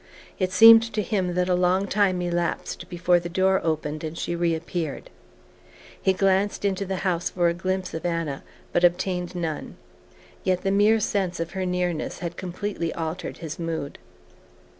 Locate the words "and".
4.03-4.17